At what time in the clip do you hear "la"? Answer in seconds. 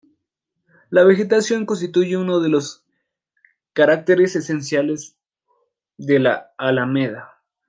0.89-1.03, 6.17-6.55